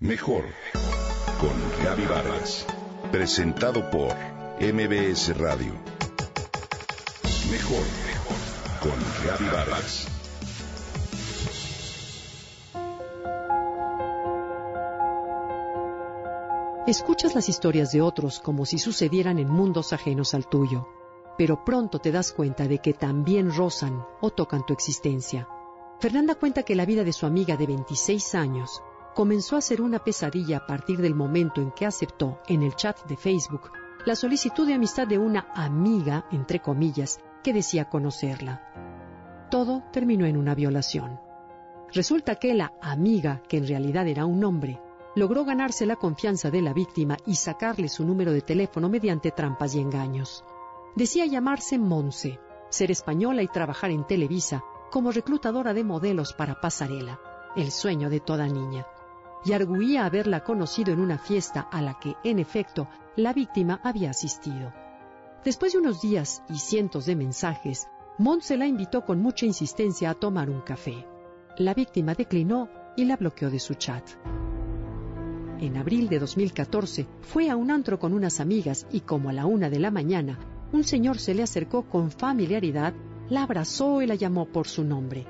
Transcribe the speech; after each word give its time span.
Mejor 0.00 0.44
con 1.40 1.82
Gaby 1.82 2.04
Vargas. 2.04 2.66
Presentado 3.10 3.90
por 3.90 4.14
MBS 4.60 5.34
Radio. 5.38 5.72
Mejor 7.50 7.82
con 8.82 8.92
Gaby 9.26 9.44
Vargas. 9.50 10.06
Escuchas 16.86 17.34
las 17.34 17.48
historias 17.48 17.90
de 17.90 18.02
otros 18.02 18.40
como 18.40 18.66
si 18.66 18.76
sucedieran 18.76 19.38
en 19.38 19.48
mundos 19.48 19.94
ajenos 19.94 20.34
al 20.34 20.46
tuyo, 20.46 20.86
pero 21.38 21.64
pronto 21.64 22.00
te 22.00 22.12
das 22.12 22.32
cuenta 22.32 22.68
de 22.68 22.80
que 22.80 22.92
también 22.92 23.50
rozan 23.50 24.04
o 24.20 24.28
tocan 24.28 24.66
tu 24.66 24.74
existencia. 24.74 25.48
Fernanda 26.00 26.34
cuenta 26.34 26.64
que 26.64 26.74
la 26.74 26.84
vida 26.84 27.02
de 27.02 27.14
su 27.14 27.24
amiga 27.24 27.56
de 27.56 27.66
26 27.66 28.34
años 28.34 28.82
comenzó 29.16 29.56
a 29.56 29.62
ser 29.62 29.80
una 29.80 29.98
pesadilla 29.98 30.58
a 30.58 30.66
partir 30.66 31.00
del 31.00 31.14
momento 31.14 31.62
en 31.62 31.70
que 31.70 31.86
aceptó 31.86 32.38
en 32.48 32.62
el 32.62 32.76
chat 32.76 33.02
de 33.06 33.16
Facebook 33.16 33.70
la 34.04 34.14
solicitud 34.14 34.66
de 34.66 34.74
amistad 34.74 35.08
de 35.08 35.16
una 35.16 35.48
amiga, 35.54 36.26
entre 36.30 36.60
comillas, 36.60 37.18
que 37.42 37.54
decía 37.54 37.88
conocerla. 37.88 39.48
Todo 39.50 39.82
terminó 39.90 40.26
en 40.26 40.36
una 40.36 40.54
violación. 40.54 41.18
Resulta 41.94 42.34
que 42.34 42.52
la 42.52 42.74
amiga, 42.82 43.42
que 43.48 43.56
en 43.56 43.66
realidad 43.66 44.06
era 44.06 44.26
un 44.26 44.44
hombre, 44.44 44.82
logró 45.14 45.46
ganarse 45.46 45.86
la 45.86 45.96
confianza 45.96 46.50
de 46.50 46.60
la 46.60 46.74
víctima 46.74 47.16
y 47.24 47.36
sacarle 47.36 47.88
su 47.88 48.04
número 48.04 48.32
de 48.32 48.42
teléfono 48.42 48.90
mediante 48.90 49.30
trampas 49.30 49.74
y 49.74 49.80
engaños. 49.80 50.44
Decía 50.94 51.24
llamarse 51.24 51.78
Monse, 51.78 52.38
ser 52.68 52.90
española 52.90 53.42
y 53.42 53.48
trabajar 53.48 53.90
en 53.90 54.06
Televisa 54.06 54.62
como 54.90 55.10
reclutadora 55.10 55.72
de 55.72 55.84
modelos 55.84 56.34
para 56.34 56.60
pasarela, 56.60 57.18
el 57.56 57.70
sueño 57.70 58.10
de 58.10 58.20
toda 58.20 58.46
niña. 58.46 58.86
Y 59.44 59.52
arguía 59.52 60.04
haberla 60.04 60.42
conocido 60.42 60.92
en 60.92 61.00
una 61.00 61.18
fiesta 61.18 61.60
a 61.70 61.82
la 61.82 61.98
que, 61.98 62.16
en 62.24 62.38
efecto, 62.38 62.88
la 63.16 63.32
víctima 63.32 63.80
había 63.84 64.10
asistido. 64.10 64.72
Después 65.44 65.72
de 65.72 65.78
unos 65.78 66.00
días 66.00 66.42
y 66.48 66.58
cientos 66.58 67.06
de 67.06 67.16
mensajes, 67.16 67.86
Monse 68.18 68.56
la 68.56 68.66
invitó 68.66 69.04
con 69.04 69.20
mucha 69.20 69.46
insistencia 69.46 70.10
a 70.10 70.14
tomar 70.14 70.50
un 70.50 70.62
café. 70.62 71.06
La 71.58 71.74
víctima 71.74 72.14
declinó 72.14 72.68
y 72.96 73.04
la 73.04 73.16
bloqueó 73.16 73.50
de 73.50 73.60
su 73.60 73.74
chat 73.74 74.02
en 75.60 75.76
abril 75.76 76.08
de 76.08 76.18
2014, 76.18 77.06
fue 77.22 77.50
a 77.50 77.56
un 77.56 77.70
antro 77.70 77.98
con 77.98 78.12
unas 78.12 78.40
amigas 78.40 78.86
y 78.92 79.00
como 79.00 79.30
a 79.30 79.32
la 79.32 79.46
una 79.46 79.70
de 79.70 79.78
la 79.78 79.90
mañana, 79.90 80.38
un 80.72 80.84
señor 80.84 81.18
se 81.18 81.34
le 81.34 81.42
acercó 81.42 81.88
con 81.88 82.10
familiaridad, 82.10 82.94
la 83.28 83.42
abrazó 83.42 84.02
y 84.02 84.06
la 84.06 84.14
llamó 84.14 84.46
por 84.46 84.68
su 84.68 84.84
nombre. 84.84 85.26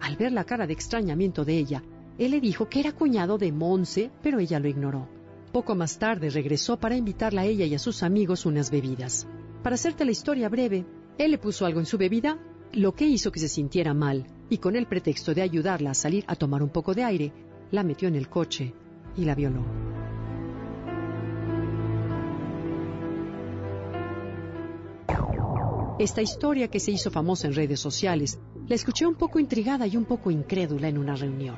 Al 0.00 0.16
ver 0.16 0.32
la 0.32 0.44
cara 0.44 0.66
de 0.66 0.72
extrañamiento 0.72 1.44
de 1.44 1.58
ella, 1.58 1.82
él 2.18 2.30
le 2.30 2.40
dijo 2.40 2.68
que 2.68 2.80
era 2.80 2.92
cuñado 2.92 3.38
de 3.38 3.52
Monse, 3.52 4.10
pero 4.22 4.38
ella 4.38 4.58
lo 4.58 4.68
ignoró. 4.68 5.08
Poco 5.52 5.74
más 5.74 5.98
tarde 5.98 6.30
regresó 6.30 6.78
para 6.78 6.96
invitarla 6.96 7.42
a 7.42 7.44
ella 7.44 7.64
y 7.66 7.74
a 7.74 7.78
sus 7.78 8.02
amigos 8.02 8.46
unas 8.46 8.70
bebidas. 8.70 9.26
Para 9.62 9.74
hacerte 9.74 10.04
la 10.04 10.12
historia 10.12 10.48
breve, 10.48 10.86
él 11.18 11.30
le 11.30 11.38
puso 11.38 11.66
algo 11.66 11.80
en 11.80 11.86
su 11.86 11.98
bebida, 11.98 12.38
lo 12.72 12.94
que 12.94 13.06
hizo 13.06 13.32
que 13.32 13.40
se 13.40 13.48
sintiera 13.48 13.94
mal, 13.94 14.26
y 14.48 14.58
con 14.58 14.76
el 14.76 14.86
pretexto 14.86 15.34
de 15.34 15.42
ayudarla 15.42 15.90
a 15.90 15.94
salir 15.94 16.24
a 16.26 16.36
tomar 16.36 16.62
un 16.62 16.70
poco 16.70 16.94
de 16.94 17.04
aire, 17.04 17.32
la 17.70 17.82
metió 17.82 18.08
en 18.08 18.16
el 18.16 18.28
coche 18.28 18.74
y 19.16 19.24
la 19.24 19.34
violó. 19.34 19.64
Esta 25.98 26.20
historia 26.20 26.68
que 26.68 26.78
se 26.78 26.90
hizo 26.90 27.10
famosa 27.10 27.46
en 27.46 27.54
redes 27.54 27.80
sociales 27.80 28.38
la 28.68 28.74
escuché 28.74 29.06
un 29.06 29.14
poco 29.14 29.38
intrigada 29.38 29.86
y 29.86 29.96
un 29.96 30.04
poco 30.04 30.30
incrédula 30.30 30.88
en 30.88 30.98
una 30.98 31.16
reunión. 31.16 31.56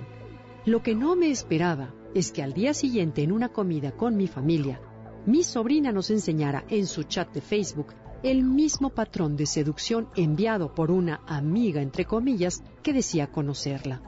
Lo 0.64 0.82
que 0.82 0.94
no 0.94 1.16
me 1.16 1.30
esperaba 1.30 1.94
es 2.14 2.32
que 2.32 2.42
al 2.42 2.52
día 2.52 2.74
siguiente 2.74 3.22
en 3.22 3.32
una 3.32 3.50
comida 3.50 3.92
con 3.92 4.16
mi 4.16 4.26
familia, 4.26 4.80
mi 5.26 5.42
sobrina 5.42 5.92
nos 5.92 6.10
enseñara 6.10 6.64
en 6.68 6.86
su 6.86 7.04
chat 7.04 7.32
de 7.32 7.40
Facebook 7.40 7.94
el 8.22 8.42
mismo 8.42 8.90
patrón 8.90 9.36
de 9.36 9.46
seducción 9.46 10.08
enviado 10.16 10.74
por 10.74 10.90
una 10.90 11.20
amiga, 11.26 11.80
entre 11.80 12.04
comillas, 12.04 12.62
que 12.82 12.92
decía 12.92 13.28
conocerla. 13.28 14.02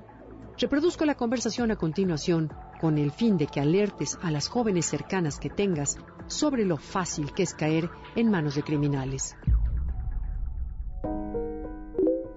Reproduzco 0.58 1.04
la 1.04 1.14
conversación 1.14 1.70
a 1.70 1.76
continuación 1.76 2.52
con 2.80 2.98
el 2.98 3.12
fin 3.12 3.38
de 3.38 3.46
que 3.46 3.60
alertes 3.60 4.18
a 4.20 4.30
las 4.30 4.48
jóvenes 4.48 4.86
cercanas 4.86 5.38
que 5.38 5.50
tengas 5.50 5.96
sobre 6.26 6.64
lo 6.64 6.76
fácil 6.76 7.32
que 7.32 7.44
es 7.44 7.54
caer 7.54 7.88
en 8.16 8.30
manos 8.30 8.56
de 8.56 8.62
criminales. 8.62 9.36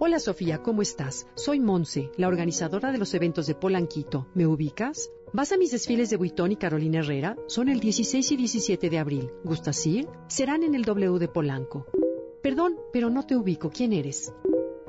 Hola 0.05 0.19
Sofía, 0.19 0.61
¿cómo 0.61 0.81
estás? 0.81 1.27
Soy 1.35 1.61
Monse, 1.61 2.11
la 2.17 2.27
organizadora 2.27 2.91
de 2.91 2.97
los 2.97 3.13
eventos 3.13 3.47
de 3.47 3.55
Polanquito. 3.55 4.27
¿Me 4.33 4.45
ubicas? 4.45 5.09
¿Vas 5.31 5.53
a 5.53 5.57
mis 5.57 5.71
desfiles 5.71 6.09
de 6.09 6.17
Buitón 6.17 6.51
y 6.51 6.57
Carolina 6.57 6.99
Herrera? 6.99 7.37
Son 7.47 7.69
el 7.69 7.79
16 7.79 8.33
y 8.33 8.35
17 8.35 8.89
de 8.89 8.99
abril. 8.99 9.31
¿Gustas 9.45 9.87
ir? 9.87 10.09
Serán 10.27 10.63
en 10.63 10.75
el 10.75 10.83
W 10.83 11.19
de 11.19 11.29
Polanco. 11.29 11.85
Perdón, 12.41 12.75
pero 12.91 13.09
no 13.09 13.25
te 13.25 13.37
ubico. 13.37 13.69
¿Quién 13.69 13.93
eres? 13.93 14.33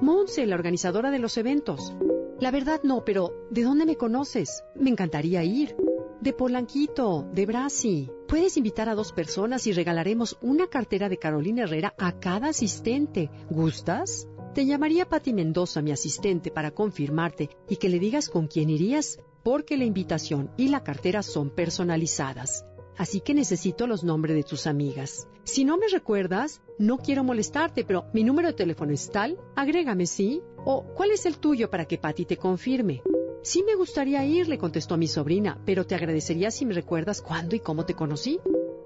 Monse, 0.01 0.47
la 0.47 0.57
organizadora 0.57 1.13
de 1.13 1.21
los 1.21 1.39
eventos. 1.39 1.95
La 2.41 2.51
verdad 2.51 2.81
no, 2.83 3.05
pero 3.05 3.47
¿de 3.51 3.63
dónde 3.63 3.87
me 3.87 3.95
conoces? 3.95 4.65
Me 4.75 4.91
encantaría 4.91 5.45
ir. 5.45 5.77
De 6.21 6.33
Polanquito, 6.33 7.29
de 7.33 7.47
Brasi. 7.47 8.11
Puedes 8.27 8.57
invitar 8.57 8.89
a 8.89 8.97
dos 8.97 9.13
personas 9.13 9.69
y 9.69 9.73
regalaremos 9.73 10.39
una 10.43 10.67
cartera 10.67 11.09
de 11.09 11.19
Carolina 11.19 11.63
Herrera 11.63 11.95
a 11.99 12.19
cada 12.19 12.49
asistente. 12.49 13.31
¿Gustas? 13.49 14.27
Te 14.55 14.67
llamaría 14.67 15.09
Pati 15.09 15.33
Mendoza, 15.33 15.83
mi 15.83 15.91
asistente, 15.91 16.53
para 16.53 16.71
confirmarte 16.71 17.51
y 17.69 17.75
que 17.75 17.89
le 17.89 17.99
digas 17.99 18.29
con 18.29 18.47
quién 18.47 18.71
irías, 18.71 19.19
porque 19.43 19.77
la 19.77 19.85
invitación 19.85 20.53
y 20.57 20.69
la 20.69 20.85
cartera 20.85 21.25
son 21.25 21.51
personalizadas. 21.51 22.65
Así 22.97 23.21
que 23.21 23.35
necesito 23.35 23.89
los 23.89 24.05
nombres 24.05 24.37
de 24.37 24.45
tus 24.45 24.69
amigas. 24.69 25.27
Si 25.43 25.65
no 25.65 25.77
me 25.77 25.89
recuerdas, 25.89 26.63
no 26.79 26.99
quiero 26.99 27.25
molestarte, 27.25 27.83
pero 27.83 28.05
mi 28.13 28.23
número 28.23 28.47
de 28.47 28.55
teléfono 28.55 28.93
es 28.93 29.11
tal, 29.11 29.41
agrégame, 29.57 30.07
¿sí? 30.07 30.41
¿O 30.65 30.85
cuál 30.95 31.11
es 31.11 31.27
el 31.27 31.39
tuyo 31.39 31.69
para 31.69 31.87
que 31.87 31.99
Patty 31.99 32.25
te 32.25 32.37
confirme? 32.37 33.03
Sí 33.43 33.65
me 33.65 33.75
gustaría 33.75 34.25
ir, 34.25 34.47
le 34.47 34.57
contestó 34.57 34.97
mi 34.97 35.09
sobrina, 35.09 35.61
pero 35.67 35.85
te 35.85 35.97
agradecería 35.97 36.53
si 36.53 36.65
me 36.65 36.75
recuerdas 36.75 37.23
cuándo 37.23 37.57
y 37.57 37.61
cómo 37.61 37.87
te 37.87 37.95
conocí. 37.95 38.39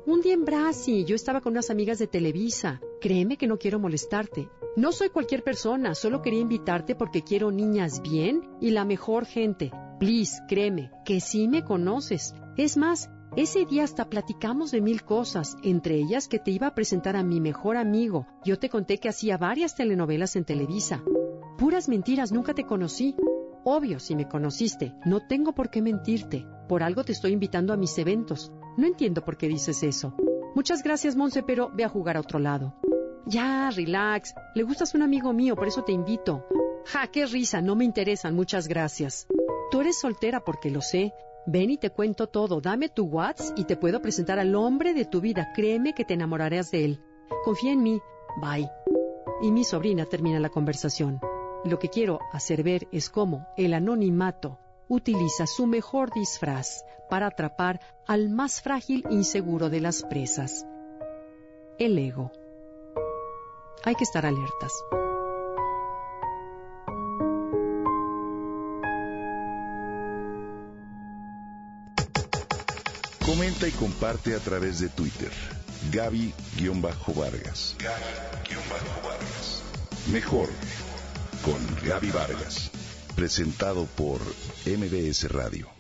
Un 0.07 0.23
día 0.23 0.33
en 0.33 0.47
Brasi, 0.47 1.05
yo 1.05 1.15
estaba 1.15 1.43
con 1.43 1.53
unas 1.53 1.69
amigas 1.69 1.99
de 1.99 2.07
Televisa. 2.07 2.81
Créeme 3.03 3.37
que 3.37 3.47
no 3.47 3.59
quiero 3.59 3.79
molestarte. 3.79 4.49
No 4.79 4.93
soy 4.93 5.09
cualquier 5.09 5.43
persona, 5.43 5.97
solo 5.97 6.23
quería 6.23 6.39
invitarte 6.39 6.95
porque 6.95 7.25
quiero 7.25 7.51
niñas 7.51 8.01
bien 8.01 8.49
y 8.61 8.71
la 8.71 8.85
mejor 8.85 9.25
gente. 9.25 9.73
Please, 9.99 10.41
créeme, 10.47 10.93
que 11.05 11.21
sí 11.21 11.49
me 11.49 11.65
conoces. 11.65 12.33
Es 12.57 12.77
más, 12.77 13.11
ese 13.35 13.65
día 13.65 13.83
hasta 13.83 14.09
platicamos 14.09 14.71
de 14.71 14.81
mil 14.81 15.03
cosas, 15.03 15.57
entre 15.65 15.97
ellas 15.97 16.29
que 16.29 16.39
te 16.39 16.53
iba 16.53 16.69
a 16.69 16.77
presentar 16.77 17.17
a 17.17 17.25
mi 17.25 17.41
mejor 17.41 17.77
amigo. 17.77 18.29
Yo 18.45 18.61
te 18.61 18.69
conté 18.69 18.99
que 18.99 19.09
hacía 19.09 19.37
varias 19.37 19.75
telenovelas 19.75 20.37
en 20.37 20.45
Televisa. 20.45 21.03
Puras 21.59 21.89
mentiras, 21.89 22.31
nunca 22.31 22.55
te 22.55 22.65
conocí. 22.65 23.17
Obvio, 23.65 23.99
si 23.99 24.15
me 24.15 24.29
conociste, 24.29 24.95
no 25.05 25.27
tengo 25.27 25.57
por 25.57 25.71
qué 25.71 25.83
mentirte. 25.83 26.47
Por 26.69 26.85
algo 26.85 27.03
te 27.03 27.11
estoy 27.11 27.33
invitando 27.33 27.73
a 27.73 27.77
mis 27.77 27.99
eventos. 27.99 28.53
No 28.77 28.87
entiendo 28.87 29.25
por 29.25 29.39
qué 29.39 29.49
dices 29.49 29.83
eso. 29.83 30.15
Muchas 30.55 30.85
gracias, 30.85 31.17
Monse, 31.17 31.43
pero 31.43 31.69
ve 31.75 31.83
a 31.83 31.89
jugar 31.89 32.17
a 32.17 32.21
otro 32.21 32.39
lado. 32.39 32.77
Ya, 33.27 33.71
relax. 33.71 34.35
Le 34.55 34.63
gustas 34.63 34.95
un 34.95 35.03
amigo 35.03 35.33
mío, 35.33 35.55
por 35.55 35.69
eso 35.69 35.83
te 35.83 35.93
invito. 35.93 36.47
Ja, 36.87 37.07
qué 37.09 37.27
risa, 37.27 37.61
no 37.61 37.77
me 37.77 37.85
interesan, 37.85 38.35
muchas 38.35 38.69
gracias. 38.69 39.27
Tú 39.71 39.81
eres 39.81 39.99
soltera 39.99 40.41
porque 40.41 40.71
lo 40.71 40.81
sé. 40.81 41.13
Ven 41.47 41.71
y 41.71 41.79
te 41.79 41.91
cuento 41.91 42.27
todo. 42.27 42.61
Dame 42.61 42.89
tu 42.89 43.05
WhatsApp 43.05 43.59
y 43.59 43.65
te 43.65 43.77
puedo 43.77 44.01
presentar 44.01 44.39
al 44.39 44.55
hombre 44.55 44.95
de 44.95 45.05
tu 45.05 45.21
vida. 45.21 45.53
Créeme 45.55 45.95
que 45.95 46.05
te 46.05 46.15
enamorarás 46.15 46.71
de 46.71 46.85
él. 46.85 47.01
Confía 47.45 47.73
en 47.73 47.83
mí. 47.83 48.01
Bye. 48.41 48.71
Y 49.43 49.51
mi 49.51 49.65
sobrina 49.65 50.05
termina 50.05 50.41
la 50.41 50.49
conversación. 50.49 51.21
Lo 51.65 51.79
que 51.79 51.89
quiero 51.89 52.21
hacer 52.33 52.63
ver 52.63 52.89
es 52.93 53.11
cómo 53.11 53.47
el 53.57 53.75
anonimato 53.75 54.59
utiliza 54.89 55.47
su 55.47 55.67
mejor 55.67 56.13
disfraz 56.13 56.85
para 57.09 57.27
atrapar 57.27 57.81
al 58.07 58.31
más 58.31 58.61
frágil 58.61 59.05
e 59.11 59.15
inseguro 59.15 59.71
de 59.71 59.81
las 59.81 60.03
presas, 60.03 60.67
el 61.79 61.99
ego. 61.99 62.33
Hay 63.85 63.95
que 63.95 64.05
estar 64.05 64.27
alertas. 64.27 64.73
Comenta 73.25 73.69
y 73.69 73.73
comparte 73.73 74.35
a 74.35 74.39
través 74.39 74.81
de 74.81 74.89
Twitter. 74.89 75.31
Gaby-Vargas. 75.93 77.77
Gaby-Vargas. 77.79 79.63
Mejor 80.13 80.49
con 81.45 81.59
Gaby 81.87 82.11
Vargas. 82.11 82.71
Presentado 83.15 83.87
por 83.87 84.21
MBS 84.67 85.31
Radio. 85.31 85.78